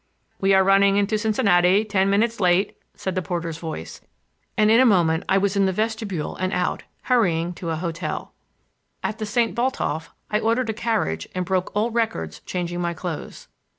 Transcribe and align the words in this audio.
"We're 0.39 0.63
running 0.63 0.97
into 0.97 1.19
Cincinnati—ten 1.19 2.09
minutes 2.09 2.39
late," 2.39 2.75
said 2.95 3.13
the 3.13 3.21
porter's 3.21 3.59
voice; 3.59 4.01
and 4.57 4.71
in 4.71 4.79
a 4.79 4.83
moment 4.87 5.25
I 5.29 5.37
was 5.37 5.55
in 5.55 5.67
the 5.67 5.71
vestibule 5.71 6.35
and 6.37 6.51
out, 6.53 6.81
hurrying 7.03 7.53
to 7.53 7.69
a 7.69 7.75
hotel. 7.75 8.33
At 9.03 9.19
the 9.19 9.27
St. 9.27 9.53
Botolph 9.53 10.09
I 10.31 10.39
ordered 10.39 10.71
a 10.71 10.73
carriage 10.73 11.27
and 11.35 11.45
broke 11.45 11.71
all 11.75 11.91
records 11.91 12.39
changing 12.47 12.81
my 12.81 12.95
clothes. 12.95 13.47